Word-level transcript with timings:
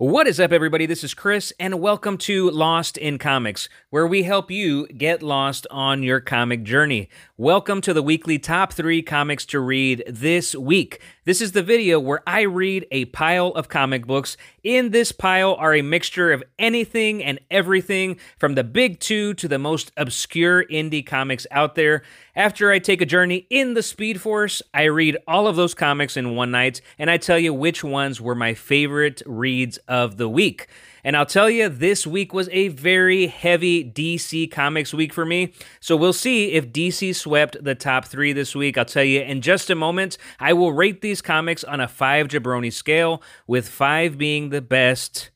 What 0.00 0.26
is 0.26 0.40
up, 0.40 0.50
everybody? 0.50 0.86
This 0.86 1.04
is 1.04 1.12
Chris, 1.12 1.52
and 1.60 1.78
welcome 1.78 2.16
to 2.20 2.50
Lost 2.50 2.96
in 2.96 3.18
Comics, 3.18 3.68
where 3.90 4.06
we 4.06 4.22
help 4.22 4.50
you 4.50 4.86
get 4.86 5.22
lost 5.22 5.66
on 5.70 6.02
your 6.02 6.20
comic 6.20 6.62
journey. 6.62 7.10
Welcome 7.36 7.82
to 7.82 7.92
the 7.92 8.02
weekly 8.02 8.38
top 8.38 8.72
three 8.72 9.02
comics 9.02 9.44
to 9.46 9.60
read 9.60 10.02
this 10.06 10.54
week. 10.54 11.02
This 11.26 11.42
is 11.42 11.52
the 11.52 11.62
video 11.62 12.00
where 12.00 12.22
I 12.26 12.40
read 12.42 12.86
a 12.90 13.04
pile 13.06 13.48
of 13.48 13.68
comic 13.68 14.06
books. 14.06 14.38
In 14.64 14.90
this 14.90 15.12
pile 15.12 15.54
are 15.54 15.74
a 15.74 15.82
mixture 15.82 16.32
of 16.32 16.42
anything 16.58 17.22
and 17.22 17.38
everything, 17.50 18.18
from 18.38 18.54
the 18.54 18.64
big 18.64 19.00
two 19.00 19.34
to 19.34 19.48
the 19.48 19.58
most 19.58 19.92
obscure 19.98 20.64
indie 20.64 21.06
comics 21.06 21.46
out 21.50 21.74
there. 21.74 22.02
After 22.34 22.70
I 22.70 22.78
take 22.78 23.02
a 23.02 23.06
journey 23.06 23.46
in 23.50 23.74
the 23.74 23.82
Speed 23.82 24.18
Force, 24.18 24.62
I 24.72 24.84
read 24.84 25.18
all 25.28 25.46
of 25.46 25.56
those 25.56 25.74
comics 25.74 26.16
in 26.16 26.36
one 26.36 26.50
night, 26.50 26.80
and 26.98 27.10
I 27.10 27.18
tell 27.18 27.38
you 27.38 27.52
which 27.52 27.84
ones 27.84 28.18
were 28.18 28.34
my 28.34 28.54
favorite 28.54 29.22
reads 29.26 29.78
of 29.90 30.16
the 30.16 30.28
week. 30.28 30.68
And 31.02 31.16
I'll 31.16 31.26
tell 31.26 31.50
you, 31.50 31.68
this 31.68 32.06
week 32.06 32.32
was 32.32 32.48
a 32.50 32.68
very 32.68 33.26
heavy 33.26 33.84
DC 33.84 34.50
Comics 34.50 34.94
week 34.94 35.12
for 35.12 35.24
me. 35.26 35.52
So 35.80 35.96
we'll 35.96 36.12
see 36.12 36.52
if 36.52 36.72
DC 36.72 37.14
swept 37.14 37.62
the 37.62 37.74
top 37.74 38.04
three 38.04 38.32
this 38.32 38.54
week. 38.54 38.78
I'll 38.78 38.84
tell 38.84 39.04
you 39.04 39.20
in 39.20 39.40
just 39.40 39.70
a 39.70 39.74
moment. 39.74 40.16
I 40.38 40.52
will 40.52 40.72
rate 40.72 41.00
these 41.00 41.22
comics 41.22 41.64
on 41.64 41.80
a 41.80 41.88
five 41.88 42.28
jabroni 42.28 42.72
scale, 42.72 43.22
with 43.46 43.68
five 43.68 44.16
being 44.18 44.50
the 44.50 44.60
best. 44.60 45.30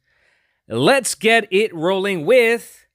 Let's 0.69 1.15
get 1.15 1.47
it 1.51 1.75
rolling 1.75 2.25
with. 2.25 2.87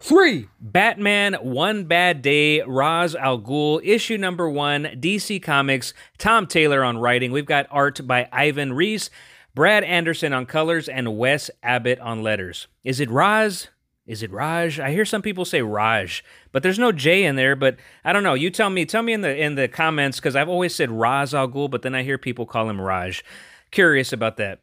Three. 0.00 0.48
Batman 0.60 1.34
One 1.34 1.84
Bad 1.84 2.22
Day, 2.22 2.62
Ra's 2.62 3.16
al 3.16 3.40
Ghul, 3.40 3.80
issue 3.82 4.16
number 4.16 4.48
one, 4.48 4.84
DC 4.84 5.42
Comics, 5.42 5.92
Tom 6.18 6.46
Taylor 6.46 6.84
on 6.84 6.98
writing. 6.98 7.32
We've 7.32 7.44
got 7.44 7.66
art 7.70 8.06
by 8.06 8.28
Ivan 8.30 8.74
Reis. 8.74 9.10
Brad 9.54 9.84
Anderson 9.84 10.32
on 10.32 10.46
colors, 10.46 10.88
and 10.88 11.16
Wes 11.18 11.50
Abbott 11.62 11.98
on 12.00 12.22
letters. 12.22 12.68
Is 12.84 13.00
it 13.00 13.10
Raz? 13.10 13.68
Is 14.08 14.22
it 14.22 14.32
Raj? 14.32 14.80
I 14.80 14.90
hear 14.90 15.04
some 15.04 15.20
people 15.20 15.44
say 15.44 15.60
Raj, 15.60 16.24
but 16.50 16.62
there's 16.62 16.78
no 16.78 16.92
J 16.92 17.24
in 17.24 17.36
there. 17.36 17.54
But 17.54 17.76
I 18.02 18.14
don't 18.14 18.22
know. 18.22 18.32
You 18.32 18.48
tell 18.48 18.70
me. 18.70 18.86
Tell 18.86 19.02
me 19.02 19.12
in 19.12 19.20
the 19.20 19.36
in 19.36 19.54
the 19.54 19.68
comments 19.68 20.18
because 20.18 20.34
I've 20.34 20.48
always 20.48 20.74
said 20.74 20.90
Raz 20.90 21.34
Al 21.34 21.46
Ghul, 21.46 21.70
but 21.70 21.82
then 21.82 21.94
I 21.94 22.02
hear 22.02 22.16
people 22.16 22.46
call 22.46 22.70
him 22.70 22.80
Raj. 22.80 23.22
Curious 23.70 24.10
about 24.10 24.38
that. 24.38 24.60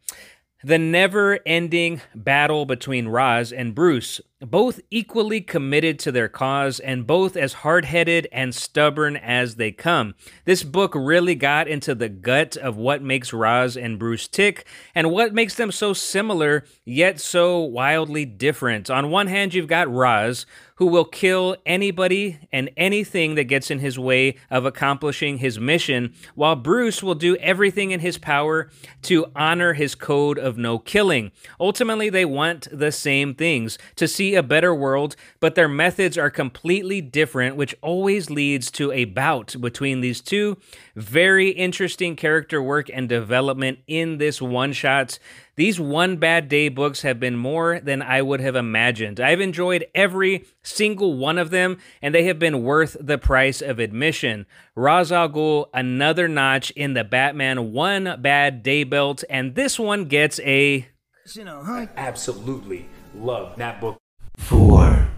The 0.64 0.78
never 0.78 1.38
ending 1.46 2.00
battle 2.12 2.66
between 2.66 3.06
Ra's 3.06 3.52
and 3.52 3.72
Bruce, 3.72 4.20
both 4.40 4.80
equally 4.90 5.40
committed 5.40 5.98
to 5.98 6.12
their 6.12 6.28
cause 6.28 6.78
and 6.80 7.06
both 7.06 7.36
as 7.36 7.54
hard 7.54 7.86
headed 7.86 8.28
and 8.30 8.54
stubborn 8.54 9.16
as 9.16 9.54
they 9.54 9.72
come. 9.72 10.14
This 10.44 10.62
book 10.62 10.92
really 10.94 11.34
got 11.34 11.68
into 11.68 11.94
the 11.94 12.10
gut 12.10 12.54
of 12.56 12.76
what 12.76 13.02
makes 13.02 13.32
Ra's 13.32 13.78
and 13.78 13.98
Bruce 13.98 14.28
tick 14.28 14.66
and 14.94 15.10
what 15.10 15.32
makes 15.32 15.54
them 15.54 15.72
so 15.72 15.94
similar 15.94 16.64
yet 16.84 17.18
so 17.18 17.60
wildly 17.60 18.26
different. 18.26 18.90
On 18.90 19.10
one 19.10 19.26
hand, 19.28 19.54
you've 19.54 19.68
got 19.68 19.92
Ra's, 19.92 20.44
who 20.76 20.86
will 20.86 21.06
kill 21.06 21.56
anybody 21.64 22.38
and 22.52 22.70
anything 22.76 23.34
that 23.34 23.44
gets 23.44 23.70
in 23.70 23.78
his 23.78 23.98
way 23.98 24.36
of 24.50 24.66
accomplishing 24.66 25.38
his 25.38 25.58
mission, 25.58 26.12
while 26.34 26.54
Bruce 26.54 27.02
will 27.02 27.14
do 27.14 27.36
everything 27.36 27.92
in 27.92 28.00
his 28.00 28.18
power 28.18 28.70
to 29.00 29.24
honor 29.34 29.72
his 29.72 29.94
code 29.94 30.38
of 30.38 30.58
no 30.58 30.78
killing. 30.78 31.32
Ultimately, 31.58 32.10
they 32.10 32.26
want 32.26 32.68
the 32.70 32.92
same 32.92 33.34
things 33.34 33.78
to 33.96 34.06
see 34.06 34.25
a 34.34 34.42
better 34.42 34.74
world, 34.74 35.16
but 35.40 35.54
their 35.54 35.68
methods 35.68 36.18
are 36.18 36.30
completely 36.30 37.00
different, 37.00 37.56
which 37.56 37.74
always 37.82 38.30
leads 38.30 38.70
to 38.72 38.92
a 38.92 39.04
bout 39.04 39.54
between 39.60 40.00
these 40.00 40.20
two. 40.20 40.56
Very 40.94 41.50
interesting 41.50 42.16
character 42.16 42.62
work 42.62 42.90
and 42.92 43.08
development 43.08 43.78
in 43.86 44.18
this 44.18 44.42
one 44.42 44.72
shot. 44.72 45.18
These 45.56 45.80
One 45.80 46.18
Bad 46.18 46.50
Day 46.50 46.68
books 46.68 47.00
have 47.00 47.18
been 47.18 47.36
more 47.36 47.80
than 47.80 48.02
I 48.02 48.20
would 48.20 48.40
have 48.40 48.56
imagined. 48.56 49.20
I've 49.20 49.40
enjoyed 49.40 49.86
every 49.94 50.44
single 50.62 51.16
one 51.16 51.38
of 51.38 51.48
them, 51.50 51.78
and 52.02 52.14
they 52.14 52.24
have 52.24 52.38
been 52.38 52.62
worth 52.62 52.96
the 53.00 53.16
price 53.16 53.62
of 53.62 53.78
admission. 53.78 54.44
Ra's 54.74 55.10
al 55.10 55.30
Ghul, 55.30 55.68
another 55.72 56.28
notch 56.28 56.70
in 56.72 56.92
the 56.92 57.04
Batman 57.04 57.72
One 57.72 58.20
Bad 58.20 58.62
Day 58.62 58.84
belt, 58.84 59.24
and 59.30 59.54
this 59.54 59.78
one 59.78 60.04
gets 60.04 60.38
a. 60.40 60.86
You 61.32 61.44
know, 61.44 61.62
huh? 61.64 61.86
Absolutely 61.96 62.88
love 63.14 63.56
that 63.56 63.80
book. 63.80 63.96
Four. 64.36 65.08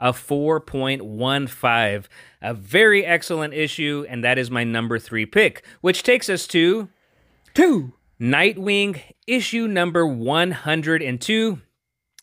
A 0.00 0.12
4.15. 0.12 2.04
A 2.40 2.54
very 2.54 3.04
excellent 3.04 3.54
issue, 3.54 4.06
and 4.08 4.22
that 4.22 4.38
is 4.38 4.50
my 4.50 4.62
number 4.62 4.98
three 4.98 5.26
pick, 5.26 5.64
which 5.80 6.02
takes 6.02 6.28
us 6.28 6.46
to. 6.48 6.88
Two. 7.54 7.94
Nightwing, 8.20 9.00
issue 9.26 9.66
number 9.66 10.06
102. 10.06 11.60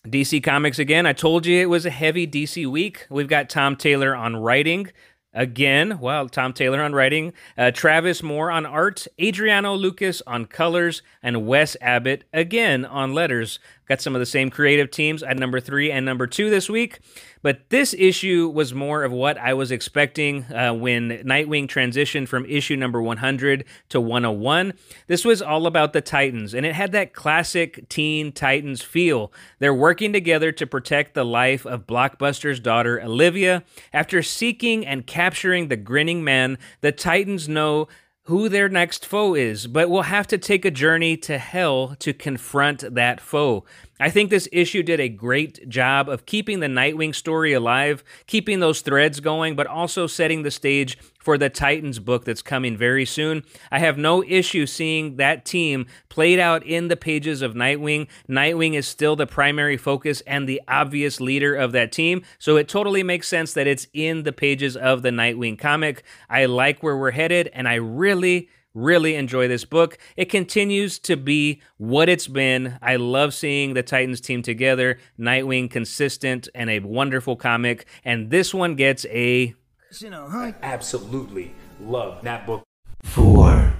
DC 0.07 0.43
Comics 0.43 0.77
again. 0.77 1.05
I 1.05 1.13
told 1.13 1.45
you 1.45 1.59
it 1.59 1.69
was 1.69 1.85
a 1.85 1.89
heavy 1.89 2.27
DC 2.27 2.69
week. 2.69 3.07
We've 3.09 3.27
got 3.27 3.49
Tom 3.49 3.75
Taylor 3.75 4.15
on 4.15 4.35
writing 4.35 4.91
again. 5.33 5.99
Well, 5.99 6.29
Tom 6.29 6.53
Taylor 6.53 6.81
on 6.81 6.93
writing, 6.93 7.33
uh, 7.57 7.71
Travis 7.71 8.23
Moore 8.23 8.49
on 8.49 8.65
art, 8.65 9.07
Adriano 9.21 9.75
Lucas 9.75 10.21
on 10.25 10.45
colors, 10.45 11.01
and 11.21 11.45
Wes 11.45 11.75
Abbott 11.81 12.23
again 12.31 12.85
on 12.85 13.13
letters. 13.13 13.59
Got 13.87 14.01
some 14.01 14.15
of 14.15 14.19
the 14.19 14.25
same 14.25 14.49
creative 14.49 14.89
teams 14.89 15.21
at 15.21 15.37
number 15.37 15.59
three 15.59 15.91
and 15.91 16.05
number 16.05 16.25
two 16.25 16.49
this 16.49 16.69
week. 16.69 16.99
But 17.43 17.69
this 17.69 17.93
issue 17.93 18.49
was 18.49 18.73
more 18.73 19.03
of 19.03 19.11
what 19.11 19.37
I 19.37 19.53
was 19.53 19.71
expecting 19.71 20.45
uh, 20.45 20.73
when 20.73 21.09
Nightwing 21.23 21.67
transitioned 21.67 22.27
from 22.27 22.43
issue 22.47 22.75
number 22.75 22.99
100 22.99 23.63
to 23.89 24.01
101. 24.01 24.73
This 25.05 25.23
was 25.23 25.43
all 25.43 25.67
about 25.67 25.93
the 25.93 26.01
Titans, 26.01 26.55
and 26.55 26.65
it 26.65 26.73
had 26.73 26.91
that 26.93 27.13
classic 27.13 27.87
Teen 27.87 28.31
Titans 28.31 28.81
feel. 28.81 29.31
They're 29.59 29.75
working 29.75 30.11
together 30.11 30.51
to 30.53 30.65
protect 30.65 31.13
the 31.13 31.23
life 31.23 31.67
of 31.67 31.85
Blockbuster's 31.85 32.59
daughter, 32.59 32.99
Olivia. 32.99 33.63
After 33.93 34.23
seeking 34.23 34.83
and 34.83 35.05
capturing 35.05 35.67
the 35.67 35.77
grinning 35.77 36.23
man, 36.23 36.57
the 36.81 36.91
Titans 36.91 37.47
know 37.47 37.87
who 38.25 38.49
their 38.49 38.67
next 38.69 39.05
foe 39.05 39.35
is, 39.35 39.67
but 39.67 39.89
will 39.89 40.03
have 40.03 40.27
to 40.27 40.37
take 40.37 40.65
a 40.65 40.71
journey 40.71 41.15
to 41.15 41.37
hell 41.37 41.95
to 41.99 42.13
confront 42.13 42.95
that 42.95 43.21
foe. 43.21 43.63
I 43.99 44.09
think 44.09 44.29
this 44.29 44.49
issue 44.51 44.83
did 44.83 44.99
a 44.99 45.07
great 45.07 45.69
job 45.69 46.09
of 46.09 46.25
keeping 46.25 46.59
the 46.59 46.67
Nightwing 46.67 47.15
story 47.15 47.53
alive, 47.53 48.03
keeping 48.27 48.59
those 48.59 48.81
threads 48.81 49.21
going, 49.21 49.55
but 49.55 49.67
also 49.67 50.05
setting 50.05 50.43
the 50.43 50.51
stage 50.51 50.97
for 51.17 51.37
the 51.37 51.49
Titans 51.49 51.99
book 51.99 52.25
that's 52.25 52.41
coming 52.41 52.75
very 52.75 53.05
soon. 53.05 53.43
I 53.71 53.79
have 53.79 53.97
no 53.97 54.21
issue 54.23 54.65
seeing 54.65 55.15
that 55.15 55.45
team 55.45 55.87
played 56.09 56.39
out 56.39 56.65
in 56.65 56.89
the 56.89 56.97
pages 56.97 57.41
of 57.41 57.53
Nightwing. 57.53 58.07
Nightwing 58.29 58.73
is 58.73 58.85
still 58.85 59.15
the 59.15 59.25
primary 59.25 59.77
focus 59.77 60.21
and 60.27 60.47
the 60.47 60.61
obvious 60.67 61.21
leader 61.21 61.55
of 61.55 61.71
that 61.71 61.93
team, 61.93 62.21
so 62.37 62.57
it 62.57 62.67
totally 62.67 63.01
makes 63.01 63.29
sense 63.29 63.53
that 63.53 63.65
it's 63.65 63.87
in 63.93 64.23
the 64.23 64.33
pages 64.33 64.75
of 64.75 65.03
the 65.03 65.09
Nightwing 65.09 65.57
comic. 65.57 66.03
I 66.29 66.45
like 66.45 66.83
where 66.83 66.97
we're 66.97 67.11
headed, 67.11 67.49
and 67.53 67.67
I 67.67 67.75
really 67.75 68.49
Really 68.75 69.15
enjoy 69.15 69.47
this 69.47 69.63
book. 69.63 69.97
It 70.17 70.25
continues 70.25 70.99
to 70.99 71.15
be 71.15 71.61
what 71.77 72.09
it's 72.09 72.27
been. 72.27 72.77
I 72.81 72.97
love 72.97 73.33
seeing 73.33 73.73
the 73.73 73.81
Titans 73.81 74.19
team 74.19 74.41
together. 74.41 74.99
Nightwing 75.17 75.71
consistent 75.71 76.49
and 76.53 76.69
a 76.69 76.79
wonderful 76.79 77.37
comic. 77.37 77.85
And 78.03 78.29
this 78.29 78.53
one 78.53 78.75
gets 78.75 79.05
a. 79.05 79.55
You 79.99 80.09
know, 80.09 80.27
huh? 80.29 80.51
Absolutely 80.61 81.55
love 81.79 82.21
that 82.23 82.45
book. 82.45 82.63
Four. 83.03 83.73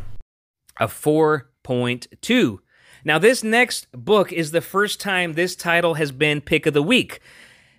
A 0.80 0.88
4.2. 0.88 2.60
Now, 3.04 3.20
this 3.20 3.44
next 3.44 3.92
book 3.92 4.32
is 4.32 4.52
the 4.52 4.62
first 4.62 5.00
time 5.00 5.34
this 5.34 5.56
title 5.56 5.96
has 5.96 6.12
been 6.12 6.42
pick 6.42 6.66
of 6.66 6.74
the 6.74 6.82
week. 6.82 7.20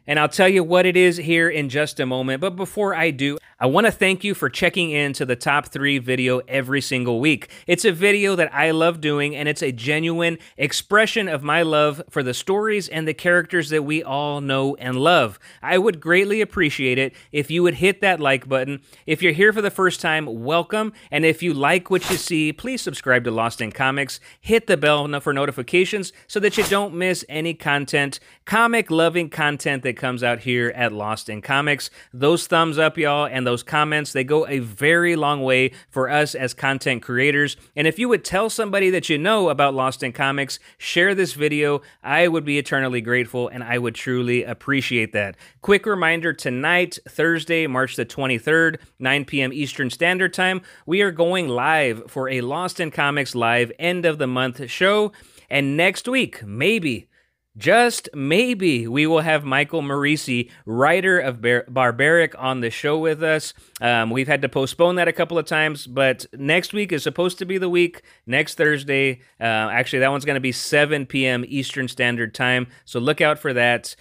And 0.06 0.20
I'll 0.20 0.28
tell 0.28 0.48
you 0.48 0.62
what 0.62 0.86
it 0.86 0.96
is 0.96 1.16
here 1.16 1.48
in 1.48 1.68
just 1.68 1.98
a 1.98 2.06
moment. 2.06 2.40
But 2.40 2.54
before 2.54 2.94
I 2.94 3.10
do, 3.10 3.38
I 3.58 3.66
want 3.66 3.86
to 3.86 3.90
thank 3.90 4.22
you 4.22 4.34
for 4.34 4.48
checking 4.48 4.90
in 4.90 5.12
to 5.14 5.24
the 5.24 5.34
top 5.34 5.66
three 5.66 5.98
video 5.98 6.40
every 6.46 6.80
single 6.80 7.18
week. 7.18 7.50
It's 7.66 7.84
a 7.84 7.90
video 7.90 8.36
that 8.36 8.54
I 8.54 8.70
love 8.70 9.00
doing, 9.00 9.34
and 9.34 9.48
it's 9.48 9.62
a 9.62 9.72
genuine 9.72 10.38
expression 10.56 11.26
of 11.26 11.42
my 11.42 11.62
love 11.62 12.02
for 12.08 12.22
the 12.22 12.34
stories 12.34 12.88
and 12.88 13.08
the 13.08 13.14
characters 13.14 13.70
that 13.70 13.82
we 13.82 14.02
all 14.02 14.40
know 14.40 14.76
and 14.76 14.96
love. 14.96 15.40
I 15.62 15.78
would 15.78 16.00
greatly 16.00 16.40
appreciate 16.40 16.98
it 16.98 17.14
if 17.32 17.50
you 17.50 17.62
would 17.62 17.74
hit 17.74 18.00
that 18.02 18.20
like 18.20 18.48
button. 18.48 18.82
If 19.06 19.22
you're 19.22 19.32
here 19.32 19.52
for 19.52 19.62
the 19.62 19.70
first 19.70 20.00
time, 20.00 20.44
welcome. 20.44 20.92
And 21.10 21.24
if 21.24 21.42
you 21.42 21.52
like 21.52 21.90
what 21.90 22.08
you 22.10 22.16
see, 22.16 22.52
please 22.52 22.82
subscribe 22.82 23.24
to 23.24 23.30
Lost 23.30 23.60
in 23.60 23.72
Comics. 23.72 24.20
Hit 24.40 24.66
the 24.66 24.76
bell 24.76 25.06
for 25.20 25.32
notifications 25.32 26.12
so 26.26 26.38
that 26.40 26.56
you 26.56 26.64
don't 26.64 26.94
miss 26.94 27.24
any 27.28 27.54
content, 27.54 28.20
comic 28.44 28.90
loving 28.90 29.30
content 29.30 29.82
that 29.82 29.95
comes 29.96 30.22
out 30.22 30.40
here 30.40 30.72
at 30.76 30.92
Lost 30.92 31.28
in 31.28 31.42
Comics. 31.42 31.90
Those 32.12 32.46
thumbs 32.46 32.78
up, 32.78 32.96
y'all, 32.96 33.26
and 33.26 33.46
those 33.46 33.62
comments. 33.62 34.12
They 34.12 34.24
go 34.24 34.46
a 34.46 34.60
very 34.60 35.16
long 35.16 35.42
way 35.42 35.72
for 35.88 36.08
us 36.08 36.34
as 36.34 36.54
content 36.54 37.02
creators. 37.02 37.56
And 37.74 37.86
if 37.86 37.98
you 37.98 38.08
would 38.08 38.24
tell 38.24 38.50
somebody 38.50 38.90
that 38.90 39.08
you 39.08 39.18
know 39.18 39.48
about 39.48 39.74
Lost 39.74 40.02
in 40.02 40.12
Comics, 40.12 40.58
share 40.78 41.14
this 41.14 41.32
video, 41.32 41.82
I 42.02 42.28
would 42.28 42.44
be 42.44 42.58
eternally 42.58 43.00
grateful 43.00 43.48
and 43.48 43.64
I 43.64 43.78
would 43.78 43.94
truly 43.94 44.44
appreciate 44.44 45.12
that. 45.12 45.36
Quick 45.62 45.86
reminder 45.86 46.32
tonight, 46.32 46.98
Thursday, 47.08 47.66
March 47.66 47.96
the 47.96 48.06
23rd, 48.06 48.78
9 48.98 49.24
p.m. 49.24 49.52
Eastern 49.52 49.90
Standard 49.90 50.32
Time, 50.32 50.60
we 50.86 51.02
are 51.02 51.10
going 51.10 51.48
live 51.48 52.10
for 52.10 52.28
a 52.28 52.40
Lost 52.42 52.80
in 52.80 52.90
Comics 52.90 53.34
live 53.34 53.72
end 53.78 54.04
of 54.04 54.18
the 54.18 54.26
month 54.26 54.70
show. 54.70 55.12
And 55.48 55.76
next 55.76 56.08
week, 56.08 56.44
maybe, 56.44 57.08
just 57.56 58.08
maybe, 58.14 58.86
we 58.86 59.06
will 59.06 59.20
have 59.20 59.44
Michael 59.44 59.82
Moreci, 59.82 60.50
writer 60.66 61.18
of 61.18 61.40
Bar- 61.40 61.64
Barbaric, 61.68 62.34
on 62.38 62.60
the 62.60 62.70
show 62.70 62.98
with 62.98 63.22
us. 63.22 63.54
Um, 63.80 64.10
we've 64.10 64.28
had 64.28 64.42
to 64.42 64.48
postpone 64.48 64.96
that 64.96 65.08
a 65.08 65.12
couple 65.12 65.38
of 65.38 65.46
times, 65.46 65.86
but 65.86 66.26
next 66.34 66.72
week 66.72 66.92
is 66.92 67.02
supposed 67.02 67.38
to 67.38 67.46
be 67.46 67.58
the 67.58 67.68
week. 67.68 68.02
Next 68.26 68.56
Thursday, 68.56 69.20
uh, 69.40 69.44
actually, 69.44 70.00
that 70.00 70.10
one's 70.10 70.24
going 70.24 70.34
to 70.34 70.40
be 70.40 70.52
7 70.52 71.06
p.m. 71.06 71.44
Eastern 71.48 71.88
Standard 71.88 72.34
Time. 72.34 72.66
So 72.84 73.00
look 73.00 73.20
out 73.20 73.38
for 73.38 73.52
that. 73.54 73.96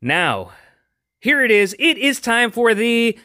Now, 0.00 0.52
here 1.20 1.44
it 1.44 1.50
is. 1.50 1.76
It 1.78 1.98
is 1.98 2.20
time 2.20 2.50
for 2.50 2.74
the 2.74 3.18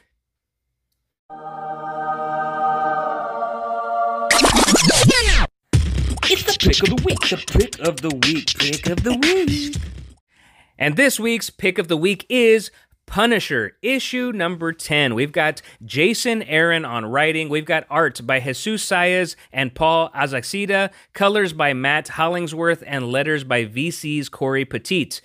pick 6.59 6.81
of 6.83 6.89
the 6.89 7.03
week. 7.03 7.19
The 7.19 7.43
pick 7.47 7.79
of 7.79 8.01
the 8.01 8.09
week. 8.09 8.57
Pick 8.57 8.87
of 8.89 9.03
the 9.03 9.15
week. 9.15 9.75
And 10.77 10.95
this 10.95 11.19
week's 11.19 11.49
pick 11.49 11.77
of 11.77 11.87
the 11.87 11.97
week 11.97 12.25
is 12.29 12.71
Punisher, 13.05 13.77
issue 13.81 14.31
number 14.33 14.73
10. 14.73 15.15
We've 15.15 15.31
got 15.31 15.61
Jason 15.83 16.43
Aaron 16.43 16.83
on 16.83 17.05
writing. 17.05 17.49
We've 17.49 17.65
got 17.65 17.85
art 17.89 18.21
by 18.25 18.39
Jesus 18.39 18.87
Saiz 18.87 19.35
and 19.51 19.73
Paul 19.73 20.09
Azaceta, 20.11 20.91
colors 21.13 21.53
by 21.53 21.73
Matt 21.73 22.09
Hollingsworth, 22.09 22.83
and 22.85 23.09
letters 23.09 23.43
by 23.43 23.65
VC's 23.65 24.27
Cory 24.29 24.65
Petit. 24.65 25.21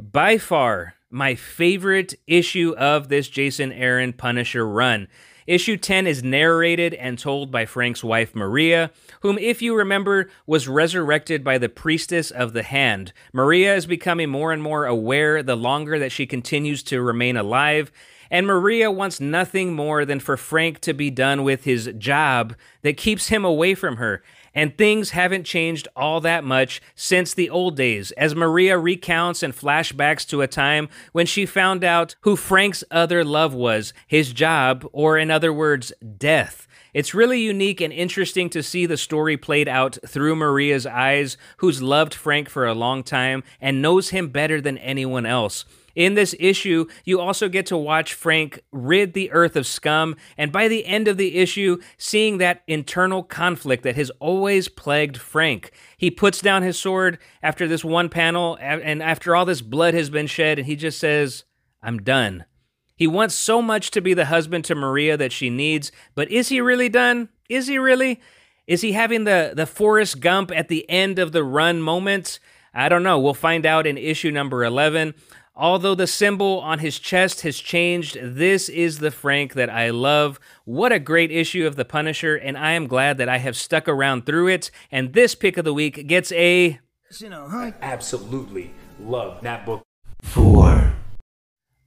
By 0.00 0.38
far, 0.38 0.94
my 1.10 1.34
favorite 1.34 2.14
issue 2.26 2.74
of 2.78 3.08
this 3.08 3.28
Jason 3.28 3.72
Aaron 3.72 4.12
Punisher 4.12 4.66
run. 4.66 5.08
Issue 5.48 5.78
10 5.78 6.06
is 6.06 6.22
narrated 6.22 6.92
and 6.92 7.18
told 7.18 7.50
by 7.50 7.64
Frank's 7.64 8.04
wife 8.04 8.34
Maria, 8.34 8.90
whom, 9.22 9.38
if 9.38 9.62
you 9.62 9.74
remember, 9.74 10.28
was 10.46 10.68
resurrected 10.68 11.42
by 11.42 11.56
the 11.56 11.70
priestess 11.70 12.30
of 12.30 12.52
the 12.52 12.62
hand. 12.62 13.14
Maria 13.32 13.74
is 13.74 13.86
becoming 13.86 14.28
more 14.28 14.52
and 14.52 14.62
more 14.62 14.84
aware 14.84 15.42
the 15.42 15.56
longer 15.56 15.98
that 15.98 16.12
she 16.12 16.26
continues 16.26 16.82
to 16.82 17.00
remain 17.00 17.34
alive, 17.34 17.90
and 18.30 18.46
Maria 18.46 18.90
wants 18.90 19.20
nothing 19.20 19.72
more 19.72 20.04
than 20.04 20.20
for 20.20 20.36
Frank 20.36 20.80
to 20.80 20.92
be 20.92 21.10
done 21.10 21.42
with 21.42 21.64
his 21.64 21.90
job 21.96 22.54
that 22.82 22.98
keeps 22.98 23.28
him 23.28 23.42
away 23.42 23.74
from 23.74 23.96
her. 23.96 24.22
And 24.58 24.76
things 24.76 25.10
haven't 25.10 25.44
changed 25.44 25.86
all 25.94 26.20
that 26.22 26.42
much 26.42 26.82
since 26.96 27.32
the 27.32 27.48
old 27.48 27.76
days, 27.76 28.10
as 28.18 28.34
Maria 28.34 28.76
recounts 28.76 29.44
and 29.44 29.54
flashbacks 29.54 30.26
to 30.30 30.42
a 30.42 30.48
time 30.48 30.88
when 31.12 31.26
she 31.26 31.46
found 31.46 31.84
out 31.84 32.16
who 32.22 32.34
Frank's 32.34 32.82
other 32.90 33.22
love 33.22 33.54
was 33.54 33.92
his 34.08 34.32
job, 34.32 34.84
or 34.92 35.16
in 35.16 35.30
other 35.30 35.52
words, 35.52 35.92
death. 36.16 36.66
It's 36.92 37.14
really 37.14 37.40
unique 37.40 37.80
and 37.80 37.92
interesting 37.92 38.50
to 38.50 38.64
see 38.64 38.84
the 38.84 38.96
story 38.96 39.36
played 39.36 39.68
out 39.68 39.96
through 40.04 40.34
Maria's 40.34 40.86
eyes, 40.86 41.36
who's 41.58 41.80
loved 41.80 42.12
Frank 42.12 42.48
for 42.48 42.66
a 42.66 42.74
long 42.74 43.04
time 43.04 43.44
and 43.60 43.80
knows 43.80 44.08
him 44.08 44.26
better 44.26 44.60
than 44.60 44.76
anyone 44.78 45.24
else. 45.24 45.66
In 45.98 46.14
this 46.14 46.32
issue, 46.38 46.86
you 47.04 47.18
also 47.18 47.48
get 47.48 47.66
to 47.66 47.76
watch 47.76 48.14
Frank 48.14 48.62
rid 48.70 49.14
the 49.14 49.32
earth 49.32 49.56
of 49.56 49.66
scum, 49.66 50.14
and 50.36 50.52
by 50.52 50.68
the 50.68 50.86
end 50.86 51.08
of 51.08 51.16
the 51.16 51.38
issue, 51.38 51.80
seeing 51.96 52.38
that 52.38 52.62
internal 52.68 53.24
conflict 53.24 53.82
that 53.82 53.96
has 53.96 54.08
always 54.20 54.68
plagued 54.68 55.16
Frank. 55.16 55.72
He 55.96 56.12
puts 56.12 56.40
down 56.40 56.62
his 56.62 56.78
sword 56.78 57.18
after 57.42 57.66
this 57.66 57.84
one 57.84 58.10
panel, 58.10 58.56
and 58.60 59.02
after 59.02 59.34
all 59.34 59.44
this 59.44 59.60
blood 59.60 59.94
has 59.94 60.08
been 60.08 60.28
shed, 60.28 60.60
and 60.60 60.68
he 60.68 60.76
just 60.76 61.00
says, 61.00 61.42
I'm 61.82 61.98
done. 61.98 62.44
He 62.94 63.08
wants 63.08 63.34
so 63.34 63.60
much 63.60 63.90
to 63.90 64.00
be 64.00 64.14
the 64.14 64.26
husband 64.26 64.66
to 64.66 64.76
Maria 64.76 65.16
that 65.16 65.32
she 65.32 65.50
needs, 65.50 65.90
but 66.14 66.30
is 66.30 66.48
he 66.48 66.60
really 66.60 66.88
done? 66.88 67.28
Is 67.48 67.66
he 67.66 67.76
really? 67.76 68.20
Is 68.68 68.82
he 68.82 68.92
having 68.92 69.24
the, 69.24 69.52
the 69.52 69.66
Forrest 69.66 70.20
Gump 70.20 70.52
at 70.52 70.68
the 70.68 70.88
end 70.88 71.18
of 71.18 71.32
the 71.32 71.42
run 71.42 71.82
moment? 71.82 72.38
I 72.72 72.88
don't 72.88 73.02
know. 73.02 73.18
We'll 73.18 73.34
find 73.34 73.66
out 73.66 73.88
in 73.88 73.98
issue 73.98 74.30
number 74.30 74.62
11. 74.62 75.14
Although 75.60 75.96
the 75.96 76.06
symbol 76.06 76.60
on 76.60 76.78
his 76.78 77.00
chest 77.00 77.40
has 77.40 77.58
changed, 77.58 78.16
this 78.22 78.68
is 78.68 79.00
the 79.00 79.10
Frank 79.10 79.54
that 79.54 79.68
I 79.68 79.90
love. 79.90 80.38
What 80.64 80.92
a 80.92 81.00
great 81.00 81.32
issue 81.32 81.66
of 81.66 81.74
The 81.74 81.84
Punisher, 81.84 82.36
and 82.36 82.56
I 82.56 82.74
am 82.74 82.86
glad 82.86 83.18
that 83.18 83.28
I 83.28 83.38
have 83.38 83.56
stuck 83.56 83.88
around 83.88 84.24
through 84.24 84.46
it. 84.46 84.70
And 84.92 85.14
this 85.14 85.34
pick 85.34 85.56
of 85.56 85.64
the 85.64 85.74
week 85.74 86.06
gets 86.06 86.30
a 86.30 86.78
You 87.18 87.28
know, 87.28 87.48
huh? 87.48 87.72
Absolutely 87.82 88.70
love 89.00 89.42
that 89.42 89.66
book. 89.66 89.82
Four. 90.22 90.94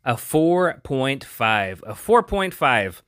a 0.03 0.15
4.5. 0.15 1.81
A 1.83 1.93
4.5. 1.93 3.01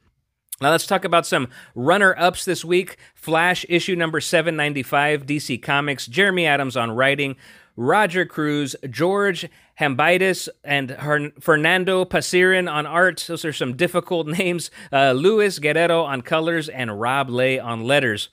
Now 0.62 0.72
let's 0.72 0.88
talk 0.88 1.04
about 1.04 1.26
some 1.26 1.50
runner-ups 1.76 2.46
this 2.46 2.64
week. 2.64 2.96
Flash 3.16 3.66
issue 3.68 3.98
number 3.98 4.22
795, 4.22 5.26
DC 5.26 5.62
Comics. 5.62 6.08
Jeremy 6.08 6.46
Adams 6.46 6.78
on 6.78 6.92
writing. 6.92 7.36
Roger 7.76 8.26
Cruz, 8.26 8.76
George 8.90 9.50
Hambitis, 9.80 10.50
and 10.64 10.92
Her- 10.92 11.32
Fernando 11.40 12.06
Pasirin 12.06 12.72
on 12.72 12.86
art. 12.86 13.26
Those 13.28 13.44
are 13.46 13.54
some 13.54 13.76
difficult 13.76 14.28
names. 14.40 14.70
Uh, 14.92 15.14
Luis 15.14 15.60
Guerrero 15.60 16.04
on 16.04 16.22
colors, 16.22 16.70
and 16.70 17.00
Rob 17.00 17.30
Lay 17.30 17.60
on 17.60 17.84
letters. 17.84 18.30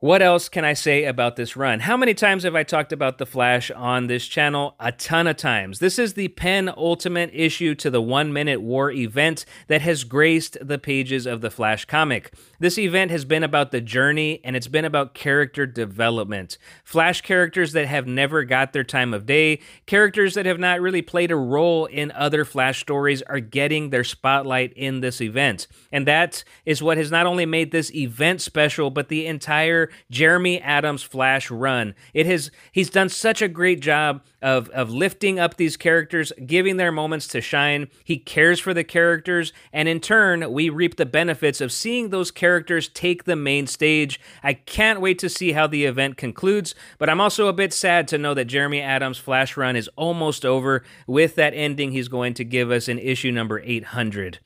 What 0.00 0.20
else 0.20 0.50
can 0.50 0.62
I 0.62 0.74
say 0.74 1.04
about 1.04 1.36
this 1.36 1.56
run? 1.56 1.80
How 1.80 1.96
many 1.96 2.12
times 2.12 2.42
have 2.42 2.54
I 2.54 2.64
talked 2.64 2.92
about 2.92 3.16
The 3.16 3.24
Flash 3.24 3.70
on 3.70 4.08
this 4.08 4.26
channel? 4.26 4.74
A 4.78 4.92
ton 4.92 5.26
of 5.26 5.38
times. 5.38 5.78
This 5.78 5.98
is 5.98 6.12
the 6.12 6.28
penultimate 6.28 7.30
issue 7.32 7.74
to 7.76 7.88
the 7.88 8.02
One 8.02 8.30
Minute 8.30 8.60
War 8.60 8.90
event 8.90 9.46
that 9.68 9.80
has 9.80 10.04
graced 10.04 10.58
the 10.60 10.78
pages 10.78 11.24
of 11.24 11.40
the 11.40 11.48
Flash 11.48 11.86
comic. 11.86 12.34
This 12.58 12.76
event 12.76 13.10
has 13.10 13.24
been 13.24 13.42
about 13.42 13.70
the 13.70 13.80
journey 13.80 14.42
and 14.44 14.54
it's 14.54 14.68
been 14.68 14.84
about 14.84 15.14
character 15.14 15.64
development. 15.64 16.58
Flash 16.84 17.22
characters 17.22 17.72
that 17.72 17.86
have 17.86 18.06
never 18.06 18.44
got 18.44 18.74
their 18.74 18.84
time 18.84 19.14
of 19.14 19.24
day, 19.24 19.60
characters 19.86 20.34
that 20.34 20.44
have 20.44 20.58
not 20.58 20.82
really 20.82 21.00
played 21.00 21.30
a 21.30 21.36
role 21.36 21.86
in 21.86 22.12
other 22.12 22.44
Flash 22.44 22.80
stories 22.80 23.22
are 23.22 23.40
getting 23.40 23.88
their 23.88 24.04
spotlight 24.04 24.74
in 24.74 25.00
this 25.00 25.22
event. 25.22 25.66
And 25.90 26.06
that 26.06 26.44
is 26.66 26.82
what 26.82 26.98
has 26.98 27.10
not 27.10 27.24
only 27.24 27.46
made 27.46 27.70
this 27.70 27.90
event 27.94 28.42
special, 28.42 28.90
but 28.90 29.08
the 29.08 29.24
entire 29.26 29.86
Jeremy 30.10 30.60
Adams 30.60 31.02
Flash 31.02 31.50
run. 31.50 31.94
It 32.14 32.26
has 32.26 32.50
he's 32.72 32.90
done 32.90 33.08
such 33.08 33.42
a 33.42 33.48
great 33.48 33.80
job 33.80 34.22
of 34.42 34.68
of 34.70 34.90
lifting 34.90 35.38
up 35.38 35.56
these 35.56 35.76
characters, 35.76 36.32
giving 36.44 36.76
their 36.76 36.92
moments 36.92 37.26
to 37.28 37.40
shine. 37.40 37.88
He 38.04 38.18
cares 38.18 38.60
for 38.60 38.74
the 38.74 38.84
characters, 38.84 39.52
and 39.72 39.88
in 39.88 40.00
turn, 40.00 40.52
we 40.52 40.68
reap 40.68 40.96
the 40.96 41.06
benefits 41.06 41.60
of 41.60 41.72
seeing 41.72 42.10
those 42.10 42.30
characters 42.30 42.88
take 42.88 43.24
the 43.24 43.36
main 43.36 43.66
stage. 43.66 44.20
I 44.42 44.54
can't 44.54 45.00
wait 45.00 45.18
to 45.20 45.28
see 45.28 45.52
how 45.52 45.66
the 45.66 45.84
event 45.84 46.16
concludes, 46.16 46.74
but 46.98 47.08
I'm 47.08 47.20
also 47.20 47.48
a 47.48 47.52
bit 47.52 47.72
sad 47.72 48.08
to 48.08 48.18
know 48.18 48.34
that 48.34 48.46
Jeremy 48.46 48.80
Adams 48.80 49.18
Flash 49.18 49.56
run 49.56 49.76
is 49.76 49.88
almost 49.96 50.44
over 50.44 50.82
with 51.06 51.34
that 51.36 51.54
ending 51.54 51.92
he's 51.92 52.08
going 52.08 52.34
to 52.34 52.44
give 52.44 52.70
us 52.70 52.88
in 52.88 52.98
issue 52.98 53.32
number 53.32 53.60
800. 53.60 54.38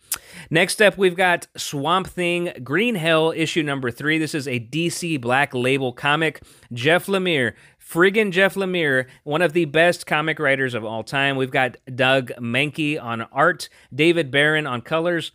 Next 0.51 0.81
up, 0.81 0.97
we've 0.99 1.17
got 1.17 1.47
Swamp 1.57 2.07
Thing 2.09 2.53
Green 2.63 2.95
Hell 2.95 3.33
issue 3.35 3.63
number 3.63 3.91
three. 3.91 4.19
This 4.19 4.35
is 4.35 4.49
a 4.49 4.61
DC 4.61 5.21
Black 5.21 5.55
Label 5.55 5.93
comic. 5.93 6.43
Jeff 6.73 7.07
Lemire, 7.07 7.55
friggin' 7.81 8.33
Jeff 8.33 8.55
Lemire, 8.55 9.07
one 9.25 9.43
of 9.43 9.53
the 9.53 9.65
best 9.65 10.07
comic 10.07 10.39
writers 10.39 10.75
of 10.75 10.85
all 10.85 11.03
time. 11.03 11.37
We've 11.37 11.51
got 11.51 11.77
Doug 11.95 12.33
Mahnke 12.39 13.03
on 13.03 13.23
art, 13.33 13.69
David 13.95 14.31
Baron 14.31 14.67
on 14.67 14.83
colors, 14.83 15.33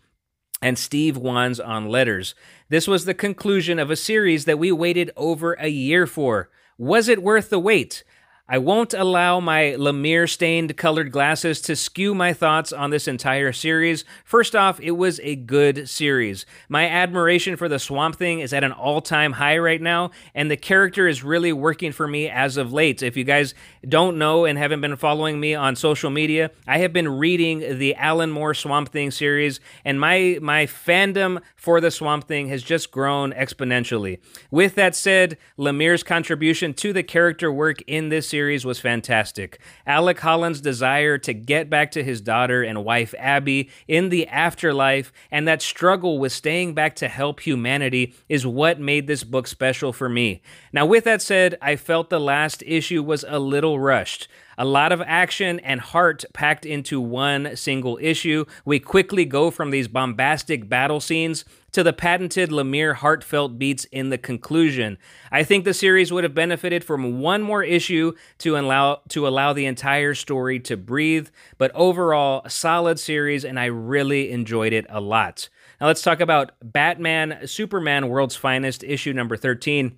and 0.62 0.78
Steve 0.78 1.18
Wands 1.18 1.60
on 1.60 1.90
letters. 1.90 2.34
This 2.70 2.88
was 2.88 3.06
the 3.06 3.14
conclusion 3.14 3.78
of 3.80 3.92
a 3.92 3.96
series 3.96 4.46
that 4.46 4.60
we 4.60 4.72
waited 4.72 5.12
over 5.16 5.54
a 5.54 5.68
year 5.68 6.08
for. 6.08 6.50
Was 6.78 7.08
it 7.08 7.24
worth 7.24 7.50
the 7.50 7.60
wait? 7.60 8.04
I 8.48 8.60
won't 8.60 8.94
allow 8.94 9.40
my 9.40 9.74
Lemire 9.76 10.30
stained 10.30 10.78
colored 10.78 11.12
glasses 11.12 11.60
to 11.62 11.76
skew 11.76 12.14
my 12.14 12.32
thoughts 12.32 12.72
on 12.72 12.92
this 12.92 13.08
entire 13.08 13.52
series. 13.52 14.06
First 14.24 14.56
off, 14.56 14.80
it 14.80 14.92
was 14.92 15.20
a 15.24 15.36
good 15.36 15.90
series. 15.90 16.46
My 16.70 16.88
admiration 16.88 17.56
for 17.56 17.68
the 17.68 17.80
Swamp 17.80 18.18
Thing 18.18 18.42
is 18.42 18.54
at 18.54 18.64
an 18.64 18.72
all 18.72 19.02
time 19.02 19.32
high 19.32 19.58
right 19.58 19.82
now, 19.82 20.12
and 20.36 20.52
the 20.52 20.58
character 20.58 21.08
is 21.08 21.24
really 21.24 21.52
working 21.54 21.92
for 21.92 22.08
me 22.08 22.30
as 22.30 22.56
of 22.56 22.72
late. 22.72 23.02
If 23.02 23.18
you 23.18 23.24
guys 23.24 23.56
don't 23.90 24.20
know 24.20 24.46
and 24.46 24.60
haven't 24.60 24.82
been 24.82 24.96
following 24.96 25.40
me 25.40 25.56
on 25.56 25.76
social 25.76 26.12
media, 26.12 26.52
I 26.68 26.78
have 26.78 26.94
been 26.94 27.18
reading 27.18 27.80
the 27.80 27.96
Alan 27.96 28.30
Moore 28.30 28.54
Swamp 28.54 28.90
Thing 28.90 29.10
series, 29.10 29.60
and 29.84 30.00
my, 30.00 30.38
my 30.40 30.68
fandom 30.68 31.42
for 31.56 31.82
the 31.82 31.90
Swamp 31.90 32.28
Thing 32.28 32.50
has 32.50 32.62
just 32.62 32.92
grown 32.92 33.34
exponentially. 33.34 34.20
With 34.52 34.76
that 34.76 34.96
said, 34.96 35.40
Lemire's 35.58 36.04
contribution 36.04 36.76
to 36.76 36.94
the 36.94 37.02
character 37.02 37.52
work 37.52 37.82
in 37.88 38.10
this 38.10 38.35
series 38.36 38.66
was 38.66 38.82
fantastic. 38.82 39.62
Alec 39.88 40.20
Holland's 40.20 40.60
desire 40.60 41.18
to 41.20 41.34
get 41.34 41.70
back 41.70 41.92
to 41.92 42.04
his 42.04 42.20
daughter 42.20 42.64
and 42.64 42.84
wife 42.84 43.16
Abby 43.18 43.70
in 43.88 44.10
the 44.10 44.28
afterlife 44.28 45.14
and 45.32 45.48
that 45.48 45.62
struggle 45.62 46.20
with 46.20 46.34
staying 46.34 46.74
back 46.74 46.98
to 46.98 47.08
help 47.08 47.40
humanity 47.40 48.14
is 48.28 48.46
what 48.46 48.78
made 48.78 49.08
this 49.08 49.24
book 49.24 49.48
special 49.48 49.94
for 49.94 50.10
me. 50.10 50.42
Now, 50.74 50.86
with 50.86 51.06
that 51.06 51.22
said, 51.22 51.58
I 51.62 51.78
felt 51.78 52.10
the 52.10 52.20
last 52.20 52.62
issue 52.68 53.02
was 53.02 53.24
a 53.26 53.40
little 53.40 53.80
rushed. 53.80 54.28
A 54.58 54.66
lot 54.66 54.92
of 54.92 55.02
action 55.02 55.60
and 55.60 55.82
heart 55.82 56.24
packed 56.34 56.66
into 56.66 57.02
one 57.02 57.56
single 57.56 57.98
issue. 58.02 58.46
We 58.64 58.80
quickly 58.80 59.26
go 59.26 59.52
from 59.52 59.72
these 59.72 59.88
bombastic 59.88 60.70
battle 60.70 61.00
scenes 61.00 61.46
to 61.74 61.84
the 61.84 61.92
patented 61.92 62.52
Lemire 62.52 62.96
heartfelt 62.96 63.60
beats 63.60 63.84
in 63.92 64.10
the 64.10 64.18
conclusion. 64.18 64.98
I 65.30 65.44
think 65.44 65.66
the 65.66 65.74
series 65.74 66.10
would 66.10 66.24
have 66.24 66.34
benefited 66.34 66.86
from 66.86 67.20
one 67.20 67.42
more 67.42 67.64
issue 67.64 68.14
to 68.38 68.58
allow 68.58 69.02
to 69.10 69.28
allow 69.28 69.52
the 69.52 69.66
entire 69.66 70.14
story 70.14 70.60
to 70.62 70.78
breathe, 70.78 71.28
but 71.58 71.72
overall 71.76 72.42
a 72.46 72.50
solid 72.50 72.98
series 72.98 73.44
and 73.44 73.60
I 73.60 73.66
really 73.66 74.32
enjoyed 74.32 74.72
it 74.72 74.86
a 74.88 75.02
lot. 75.02 75.50
Now 75.82 75.88
let's 75.88 76.02
talk 76.02 76.22
about 76.22 76.54
Batman 76.64 77.46
Superman 77.46 78.08
World's 78.08 78.38
Finest 78.38 78.82
issue 78.84 79.12
number 79.12 79.36
13. 79.36 79.98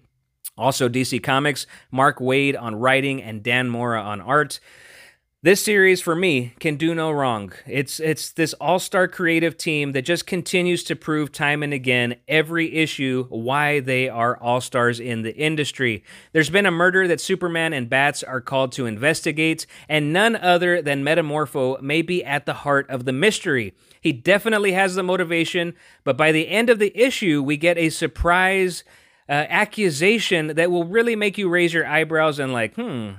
Also 0.58 0.90
DC 0.90 1.22
Comics, 1.22 1.68
Mark 1.92 2.20
Waid 2.20 2.60
on 2.60 2.76
writing 2.76 3.22
and 3.22 3.44
Dan 3.44 3.70
Mora 3.70 4.02
on 4.02 4.22
art. 4.22 4.60
This 5.44 5.64
series 5.64 6.02
for 6.02 6.16
me 6.16 6.54
can 6.60 6.78
do 6.78 6.96
no 6.96 7.12
wrong. 7.12 7.54
It's 7.68 8.00
it's 8.00 8.32
this 8.32 8.54
all-star 8.56 9.08
creative 9.08 9.56
team 9.56 9.92
that 9.92 10.02
just 10.02 10.26
continues 10.26 10.84
to 10.86 10.96
prove 10.96 11.32
time 11.32 11.62
and 11.62 11.72
again 11.74 12.16
every 12.28 12.74
issue 12.74 13.28
why 13.30 13.80
they 13.80 14.10
are 14.10 14.36
all-stars 14.36 15.00
in 15.00 15.22
the 15.22 15.36
industry. 15.36 16.04
There's 16.34 16.50
been 16.50 16.66
a 16.66 16.72
murder 16.72 17.08
that 17.08 17.22
Superman 17.22 17.72
and 17.72 17.88
Bats 17.88 18.24
are 18.24 18.42
called 18.42 18.72
to 18.74 18.88
investigate, 18.88 19.68
and 19.88 20.12
none 20.12 20.36
other 20.36 20.82
than 20.82 21.06
Metamorpho 21.06 21.80
may 21.82 22.02
be 22.02 22.26
at 22.26 22.48
the 22.48 22.56
heart 22.56 22.90
of 22.90 23.06
the 23.06 23.14
mystery. 23.14 23.76
He 24.02 24.12
definitely 24.12 24.72
has 24.72 24.96
the 24.96 25.04
motivation, 25.04 25.76
but 26.04 26.18
by 26.18 26.32
the 26.32 26.50
end 26.50 26.72
of 26.72 26.80
the 26.80 26.92
issue, 27.00 27.44
we 27.44 27.58
get 27.58 27.78
a 27.78 27.90
surprise 27.90 28.84
uh, 29.30 29.46
accusation 29.50 30.48
that 30.56 30.72
will 30.72 30.86
really 30.86 31.16
make 31.16 31.38
you 31.38 31.50
raise 31.50 31.74
your 31.74 31.86
eyebrows 31.86 32.40
and 32.40 32.54
like, 32.54 32.76
"Hmm, 32.76 33.12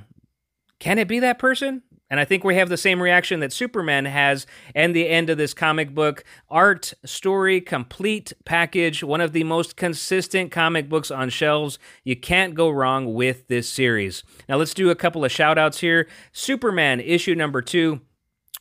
can 0.79 0.99
it 0.99 1.09
be 1.09 1.19
that 1.21 1.39
person?" 1.39 1.83
And 2.11 2.19
I 2.19 2.25
think 2.25 2.43
we 2.43 2.55
have 2.55 2.71
the 2.71 2.77
same 2.77 3.03
reaction 3.03 3.41
that 3.41 3.53
Superman 3.53 4.07
has 4.07 4.47
and 4.75 4.97
the 4.97 5.09
end 5.09 5.29
of 5.29 5.37
this 5.37 5.53
comic 5.53 5.95
book. 5.95 6.25
Art, 6.49 6.95
story, 7.05 7.61
complete 7.61 8.33
package, 8.45 9.05
one 9.05 9.21
of 9.21 9.33
the 9.33 9.45
most 9.45 9.77
consistent 9.77 10.51
comic 10.51 10.89
books 10.89 11.11
on 11.11 11.29
shelves. 11.29 11.79
You 12.05 12.17
can't 12.17 12.55
go 12.55 12.71
wrong 12.71 13.13
with 13.13 13.49
this 13.49 13.69
series. 13.69 14.25
Now 14.49 14.57
let's 14.57 14.75
do 14.75 14.91
a 14.91 14.95
couple 14.97 15.25
of 15.25 15.33
shout 15.33 15.59
outs 15.59 15.81
here. 15.81 16.09
Superman, 16.33 17.01
issue 17.01 17.35
number 17.35 17.61
two. 17.61 18.01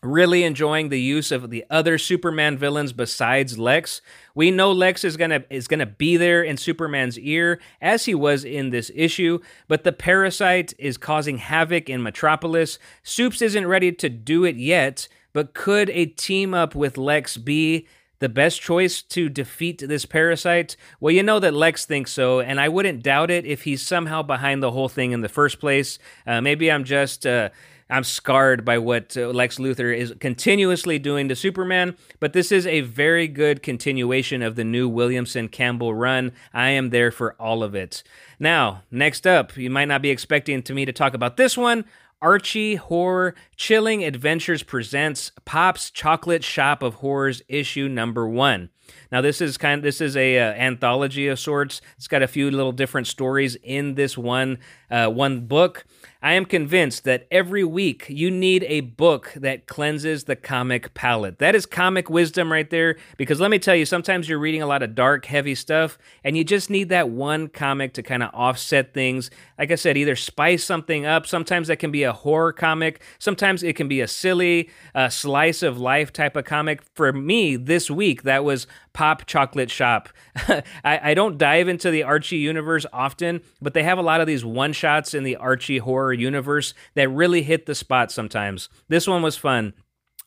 Really 0.04 0.44
enjoying 0.44 0.89
the 0.89 1.01
use 1.01 1.32
of 1.32 1.50
the 1.50 1.66
other 1.72 1.98
Superman 1.98 2.56
villains 2.56 2.94
besides 2.94 3.58
Lex. 3.58 4.01
We 4.36 4.51
know 4.51 4.72
Lex 4.72 5.04
is 5.04 5.18
gonna 5.18 5.44
is 5.50 5.68
gonna 5.68 5.88
be 5.88 6.18
there 6.18 6.44
in 6.44 6.58
Superman's 6.58 7.18
ear 7.18 7.60
as 7.82 8.06
he 8.06 8.13
was 8.13 8.46
in 8.46 8.70
this 8.70 8.92
issue, 8.94 9.39
but 9.68 9.84
the 9.84 9.92
parasite 9.92 10.74
is 10.77 10.98
causing 10.98 11.39
havoc 11.39 11.89
in 11.89 12.04
Metropolis. 12.04 12.77
Supes 13.01 13.42
isn't 13.42 13.66
ready 13.66 13.92
to 13.94 14.08
do 14.08 14.44
it 14.44 14.56
yet, 14.56 15.08
but 15.34 15.56
could 15.56 15.89
a 15.89 16.06
team 16.06 16.54
up 16.54 16.75
with 16.75 16.98
Lex 16.98 17.38
be 17.38 17.88
the 18.20 18.30
best 18.30 18.62
choice 18.62 19.01
to 19.01 19.30
defeat 19.30 19.80
this 19.80 20.06
parasite? 20.06 20.75
Well, 21.00 21.13
you 21.13 21.24
know 21.24 21.39
that 21.39 21.56
Lex 21.56 21.86
thinks 21.86 22.12
so, 22.12 22.39
and 22.39 22.60
I 22.60 22.70
wouldn't 22.70 23.01
doubt 23.01 23.32
it 23.32 23.46
if 23.46 23.63
he's 23.63 23.82
somehow 23.82 24.22
behind 24.22 24.62
the 24.62 24.72
whole 24.72 24.89
thing 24.89 25.12
in 25.12 25.22
the 25.22 25.30
first 25.30 25.60
place. 25.60 25.98
Uh, 26.27 26.39
maybe 26.39 26.72
I'm 26.72 26.84
just. 26.84 27.25
Uh, 27.25 27.50
I'm 27.89 28.03
scarred 28.03 28.65
by 28.65 28.77
what 28.77 29.15
uh, 29.15 29.27
Lex 29.29 29.58
Luthor 29.58 29.96
is 29.96 30.13
continuously 30.20 31.00
doing 31.00 31.29
to 31.29 31.36
Superman, 31.36 31.96
but 32.20 32.34
this 32.34 32.51
is 32.51 32.67
a 32.67 32.82
very 32.82 33.27
good 33.27 33.63
continuation 33.63 34.41
of 34.41 34.56
the 34.56 34.63
new 34.63 34.89
Williamson 34.89 35.48
Campbell 35.48 35.94
run. 35.94 36.32
I 36.53 36.70
am 36.70 36.89
there 36.89 37.12
for 37.12 37.34
all 37.34 37.63
of 37.63 37.75
it. 37.75 38.03
Now, 38.39 38.84
next 38.91 39.25
up, 39.25 39.56
you 39.56 39.70
might 39.70 39.88
not 39.88 40.01
be 40.01 40.10
expecting 40.10 40.62
to 40.63 40.74
me 40.74 40.86
to 40.86 40.91
talk 40.91 41.13
about 41.13 41.38
this 41.38 41.58
one. 41.58 41.86
Archie 42.22 42.75
Horror 42.75 43.36
Chilling 43.56 44.03
Adventures 44.03 44.63
presents 44.63 45.32
Pop's 45.46 45.91
Chocolate 45.91 46.44
Shop 46.44 46.82
of 46.82 46.96
Horrors 46.96 47.44
issue 47.48 47.88
number 47.88 48.27
1. 48.27 48.70
Now 49.12 49.22
this 49.22 49.41
is 49.41 49.58
kind 49.58 49.79
of, 49.79 49.84
this 49.84 50.01
is 50.01 50.15
a 50.15 50.39
uh, 50.39 50.53
anthology 50.53 51.27
of 51.27 51.39
sorts. 51.39 51.82
It's 51.98 52.08
got 52.08 52.24
a 52.24 52.27
few 52.27 52.51
little 52.51 52.72
different 52.72 53.08
stories 53.08 53.56
in 53.63 53.96
this 53.96 54.17
one 54.17 54.58
uh, 54.89 55.08
one 55.08 55.41
book. 55.41 55.86
I 56.22 56.34
am 56.34 56.46
convinced 56.46 57.03
that 57.03 57.27
every 57.29 57.63
week 57.63 58.08
you 58.10 58.32
need 58.32 58.63
a 58.63 58.82
book 58.82 59.34
that 59.36 59.67
cleanses 59.67 60.24
the 60.24 60.36
comic 60.36 60.94
palate. 60.96 61.38
That 61.38 61.53
is 61.53 61.67
comic 61.67 62.10
wisdom 62.10 62.51
right 62.51 62.67
there. 62.70 62.96
Because 63.17 63.39
let 63.39 63.51
me 63.51 63.60
tell 63.60 63.75
you, 63.75 63.86
sometimes 63.86 64.27
you're 64.27 64.39
reading 64.39 64.63
a 64.63 64.67
lot 64.67 64.82
of 64.82 64.96
dark, 64.96 65.25
heavy 65.25 65.53
stuff, 65.53 65.98
and 66.24 66.36
you 66.36 66.44
just 66.44 66.70
need 66.70 66.89
that 66.89 67.10
one 67.10 67.50
comic 67.50 67.94
to 67.94 68.03
kind 68.03 68.24
of 68.24 68.32
offset 68.34 68.94
things. 68.96 69.29
Like 69.60 69.72
I 69.72 69.75
said, 69.75 69.96
either 69.96 70.15
spice 70.15 70.63
something 70.63 71.06
up. 71.06 71.27
Sometimes 71.27 71.67
that 71.67 71.77
can 71.77 71.91
be 71.91 72.03
a 72.03 72.13
horror 72.13 72.51
comic. 72.51 73.01
Sometimes 73.20 73.62
it 73.62 73.75
can 73.75 73.88
be 73.88 74.01
a 74.01 74.08
silly 74.08 74.70
uh, 74.96 75.10
slice 75.10 75.62
of 75.62 75.79
life 75.79 76.12
type 76.12 76.36
of 76.36 76.46
comic. 76.46 76.82
For 76.96 77.13
me, 77.13 77.58
this 77.58 77.91
week, 77.91 78.24
that 78.24 78.44
was 78.44 78.65
Pop 78.93 79.25
Chocolate 79.25 79.69
Shop. 79.72 80.10
I, 80.48 80.63
I 80.84 81.13
don't 81.13 81.38
dive 81.38 81.67
into 81.67 81.91
the 81.91 82.03
Archie 82.03 82.38
universe 82.38 82.86
often, 82.91 83.41
but 83.62 83.74
they 83.74 83.84
have 83.84 83.98
a 83.98 84.03
lot 84.03 84.22
of 84.22 84.27
these 84.27 84.46
one 84.46 84.74
shots 84.74 85.13
in 85.13 85.24
the 85.24 85.36
Archie 85.36 85.79
horror 85.79 86.13
universe 86.13 86.74
that 86.96 87.10
really 87.10 87.43
hit 87.43 87.65
the 87.65 87.75
spot 87.75 88.12
sometimes. 88.12 88.69
This 88.88 89.07
one 89.07 89.22
was 89.22 89.38
fun. 89.38 89.74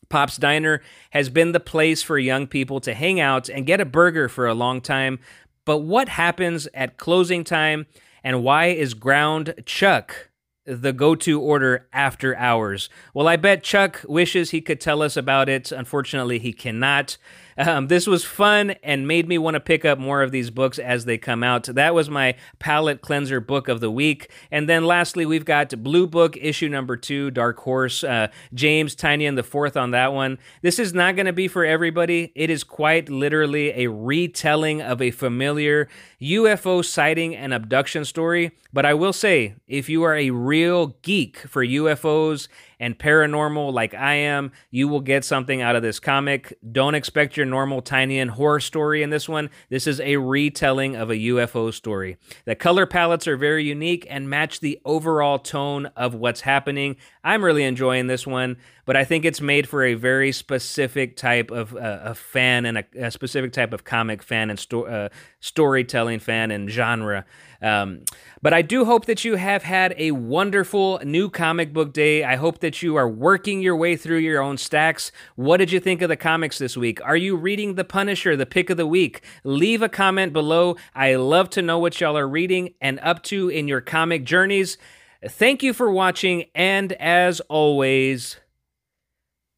Pop's 0.09 0.37
Diner 0.37 0.81
has 1.11 1.29
been 1.29 1.53
the 1.53 1.59
place 1.59 2.03
for 2.03 2.19
young 2.19 2.45
people 2.45 2.79
to 2.81 2.93
hang 2.93 3.19
out 3.19 3.49
and 3.49 3.65
get 3.65 3.81
a 3.81 3.85
burger 3.85 4.29
for 4.29 4.45
a 4.45 4.53
long 4.53 4.81
time. 4.81 5.19
But 5.65 5.79
what 5.79 6.09
happens 6.09 6.67
at 6.73 6.97
closing 6.97 7.43
time 7.43 7.87
and 8.23 8.43
why 8.43 8.67
is 8.67 8.93
ground 8.93 9.53
chuck 9.65 10.29
the 10.65 10.93
go 10.93 11.15
to 11.15 11.41
order 11.41 11.87
after 11.91 12.35
hours? 12.35 12.89
Well, 13.13 13.27
I 13.27 13.35
bet 13.35 13.63
Chuck 13.63 14.03
wishes 14.07 14.51
he 14.51 14.61
could 14.61 14.79
tell 14.79 15.01
us 15.01 15.17
about 15.17 15.49
it. 15.49 15.71
Unfortunately, 15.71 16.39
he 16.39 16.53
cannot. 16.53 17.17
Um, 17.61 17.89
this 17.89 18.07
was 18.07 18.25
fun 18.25 18.71
and 18.81 19.07
made 19.07 19.27
me 19.27 19.37
want 19.37 19.53
to 19.53 19.59
pick 19.59 19.85
up 19.85 19.99
more 19.99 20.23
of 20.23 20.31
these 20.31 20.49
books 20.49 20.79
as 20.79 21.05
they 21.05 21.19
come 21.19 21.43
out. 21.43 21.65
That 21.65 21.93
was 21.93 22.09
my 22.09 22.33
palate 22.57 23.01
cleanser 23.01 23.39
book 23.39 23.67
of 23.67 23.79
the 23.79 23.91
week. 23.91 24.31
And 24.49 24.67
then 24.67 24.83
lastly, 24.83 25.27
we've 25.27 25.45
got 25.45 25.83
Blue 25.83 26.07
Book 26.07 26.35
issue 26.37 26.69
number 26.69 26.97
two, 26.97 27.29
Dark 27.29 27.59
Horse. 27.59 28.03
Uh, 28.03 28.29
James 28.51 28.95
Tynion 28.95 29.35
the 29.35 29.43
fourth 29.43 29.77
on 29.77 29.91
that 29.91 30.11
one. 30.11 30.39
This 30.63 30.79
is 30.79 30.91
not 30.95 31.15
going 31.15 31.27
to 31.27 31.33
be 31.33 31.47
for 31.47 31.63
everybody. 31.63 32.31
It 32.33 32.49
is 32.49 32.63
quite 32.63 33.09
literally 33.09 33.69
a 33.83 33.91
retelling 33.91 34.81
of 34.81 34.99
a 34.99 35.11
familiar 35.11 35.87
UFO 36.19 36.83
sighting 36.83 37.35
and 37.35 37.53
abduction 37.53 38.05
story. 38.05 38.51
But 38.73 38.85
I 38.85 38.93
will 38.95 39.13
say, 39.13 39.55
if 39.67 39.87
you 39.87 40.01
are 40.03 40.15
a 40.15 40.31
real 40.31 40.95
geek 41.01 41.37
for 41.39 41.63
UFOs 41.63 42.47
and 42.81 42.97
paranormal 42.97 43.71
like 43.71 43.93
I 43.93 44.15
am, 44.15 44.51
you 44.71 44.87
will 44.87 44.99
get 45.01 45.23
something 45.23 45.61
out 45.61 45.75
of 45.75 45.83
this 45.83 45.99
comic. 45.99 46.57
Don't 46.69 46.95
expect 46.95 47.37
your 47.37 47.45
normal 47.45 47.83
Tynion 47.83 48.29
horror 48.29 48.59
story 48.59 49.03
in 49.03 49.11
this 49.11 49.29
one. 49.29 49.51
This 49.69 49.85
is 49.85 50.01
a 50.01 50.17
retelling 50.17 50.95
of 50.95 51.11
a 51.11 51.15
UFO 51.15 51.71
story. 51.71 52.17
The 52.45 52.55
color 52.55 52.87
palettes 52.87 53.27
are 53.27 53.37
very 53.37 53.63
unique 53.63 54.07
and 54.09 54.29
match 54.29 54.59
the 54.59 54.81
overall 54.83 55.37
tone 55.37 55.85
of 55.95 56.15
what's 56.15 56.41
happening. 56.41 56.97
I'm 57.23 57.45
really 57.45 57.63
enjoying 57.63 58.07
this 58.07 58.25
one, 58.25 58.57
but 58.85 58.95
I 58.97 59.03
think 59.03 59.25
it's 59.25 59.41
made 59.41 59.67
for 59.67 59.83
a 59.83 59.93
very 59.93 60.31
specific 60.31 61.15
type 61.15 61.51
of 61.51 61.75
uh, 61.75 61.99
a 62.03 62.15
fan 62.15 62.65
and 62.65 62.79
a, 62.79 62.85
a, 62.97 63.11
specific 63.11 63.53
type 63.53 63.73
of 63.73 63.83
comic 63.83 64.23
fan 64.23 64.49
and 64.49 64.59
sto- 64.59 64.85
uh, 64.85 65.09
storytelling 65.39 66.19
fan 66.19 66.51
and 66.51 66.69
genre. 66.69 67.25
Um, 67.61 68.05
but 68.41 68.53
I 68.53 68.63
do 68.63 68.85
hope 68.85 69.05
that 69.05 69.23
you 69.23 69.35
have 69.35 69.63
had 69.63 69.93
a 69.97 70.11
wonderful 70.11 70.99
new 71.03 71.29
comic 71.29 71.73
book 71.73 71.93
day. 71.93 72.23
I 72.23 72.35
hope 72.35 72.59
that 72.59 72.81
you 72.81 72.95
are 72.95 73.07
working 73.07 73.61
your 73.61 73.75
way 73.75 73.95
through 73.95 74.17
your 74.17 74.41
own 74.41 74.57
stacks. 74.57 75.11
What 75.35 75.57
did 75.57 75.71
you 75.71 75.79
think 75.79 76.01
of 76.01 76.09
the 76.09 76.17
comics 76.17 76.57
this 76.57 76.75
week? 76.75 76.99
Are 77.05 77.15
you 77.17 77.35
reading 77.35 77.75
The 77.75 77.83
Punisher, 77.83 78.35
the 78.35 78.47
pick 78.47 78.69
of 78.71 78.77
the 78.77 78.87
week? 78.87 79.21
Leave 79.43 79.83
a 79.83 79.89
comment 79.89 80.33
below. 80.33 80.75
I 80.95 81.15
love 81.15 81.49
to 81.51 81.61
know 81.61 81.77
what 81.77 82.01
y'all 82.01 82.17
are 82.17 82.27
reading 82.27 82.73
and 82.81 82.99
up 83.01 83.21
to 83.23 83.49
in 83.49 83.67
your 83.67 83.81
comic 83.81 84.23
journeys. 84.23 84.77
Thank 85.23 85.61
you 85.61 85.71
for 85.71 85.91
watching, 85.91 86.45
and 86.55 86.93
as 86.93 87.41
always, 87.41 88.37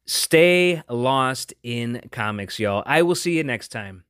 stay 0.06 0.82
lost 0.88 1.54
in 1.62 2.02
comics, 2.10 2.58
y'all. 2.58 2.82
I 2.86 3.02
will 3.02 3.14
see 3.14 3.36
you 3.36 3.44
next 3.44 3.68
time. 3.68 4.03